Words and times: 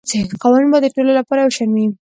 قوانین 0.41 0.69
باید 0.71 0.83
د 0.85 0.89
ټولو 0.95 1.11
لپاره 1.19 1.39
یو 1.41 1.55
شان 1.57 1.69
وي 1.73 1.85